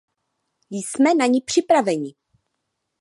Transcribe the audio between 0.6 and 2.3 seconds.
Jsme na ni připraveni.